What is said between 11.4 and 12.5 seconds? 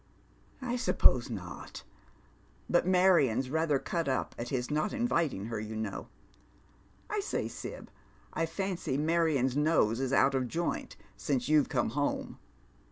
you've come home."